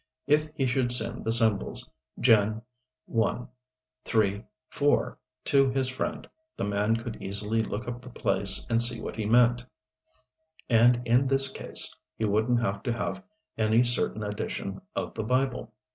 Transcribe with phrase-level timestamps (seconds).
[0.25, 1.87] If he should send the symbols
[2.19, 2.63] "Gen.
[3.05, 3.47] 1,
[4.03, 6.27] 3, 4" to his friend,
[6.57, 9.63] the man could easily look up the place and see what he meant.
[10.67, 13.23] And in this case he wouldn't have to have
[13.59, 15.71] any certain edition of the Bible.